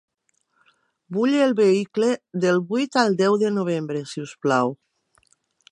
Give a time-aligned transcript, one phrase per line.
[1.17, 2.09] Vull el vehicle
[2.45, 4.77] del vuit al deu de novembre si us plau.